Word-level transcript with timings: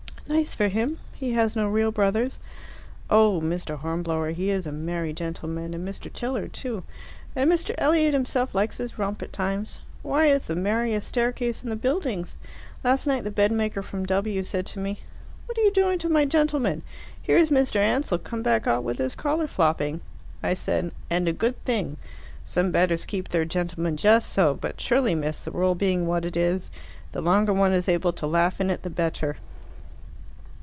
"Nice 0.27 0.55
for 0.55 0.69
him. 0.69 0.97
He 1.13 1.33
has 1.33 1.57
no 1.57 1.67
real 1.67 1.91
brothers." 1.91 2.39
"Oh, 3.09 3.41
Mr. 3.41 3.77
Hornblower, 3.79 4.31
he 4.31 4.49
is 4.49 4.65
a 4.65 4.71
merry 4.71 5.11
gentleman, 5.11 5.73
and 5.73 5.85
Mr. 5.85 6.11
Tilliard 6.13 6.53
too! 6.53 6.83
And 7.35 7.51
Mr. 7.51 7.75
Elliot 7.77 8.13
himself 8.13 8.55
likes 8.55 8.77
his 8.77 8.97
romp 8.97 9.21
at 9.21 9.33
times. 9.33 9.81
Why, 10.03 10.27
it's 10.27 10.47
the 10.47 10.55
merriest 10.55 11.05
staircase 11.09 11.63
in 11.65 11.69
the 11.69 11.75
buildings! 11.75 12.37
Last 12.81 13.07
night 13.07 13.25
the 13.25 13.29
bedmaker 13.29 13.81
from 13.83 14.05
W 14.05 14.41
said 14.45 14.65
to 14.67 14.79
me, 14.79 15.01
'What 15.47 15.57
are 15.57 15.61
you 15.63 15.71
doing 15.71 15.99
to 15.99 16.07
my 16.07 16.23
gentlemen? 16.23 16.81
Here's 17.21 17.49
Mr. 17.49 17.75
Ansell 17.81 18.17
come 18.17 18.41
back 18.41 18.65
'ot 18.67 18.85
with 18.85 18.99
his 18.99 19.15
collar 19.15 19.47
flopping.' 19.47 19.99
I 20.41 20.53
said, 20.53 20.91
'And 21.09 21.27
a 21.27 21.33
good 21.33 21.61
thing.' 21.65 21.97
Some 22.45 22.71
bedders 22.71 23.05
keep 23.05 23.27
their 23.27 23.43
gentlemen 23.43 23.97
just 23.97 24.31
so; 24.31 24.53
but 24.53 24.79
surely, 24.79 25.13
miss, 25.13 25.43
the 25.43 25.51
world 25.51 25.77
being 25.77 26.07
what 26.07 26.23
it 26.23 26.37
is, 26.37 26.71
the 27.11 27.19
longer 27.21 27.51
one 27.51 27.73
is 27.73 27.89
able 27.89 28.13
to 28.13 28.25
laugh 28.25 28.61
in 28.61 28.69
it 28.69 28.83
the 28.83 28.89
better." 28.89 29.35